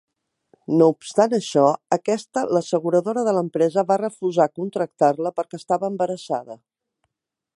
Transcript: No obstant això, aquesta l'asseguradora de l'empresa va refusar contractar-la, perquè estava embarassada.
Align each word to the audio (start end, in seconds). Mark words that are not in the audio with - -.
No 0.77 0.85
obstant 0.93 1.35
això, 1.37 1.65
aquesta 1.97 2.43
l'asseguradora 2.57 3.25
de 3.29 3.35
l'empresa 3.39 3.85
va 3.93 3.99
refusar 4.03 4.49
contractar-la, 4.61 5.35
perquè 5.41 5.63
estava 5.63 5.93
embarassada. 5.95 6.61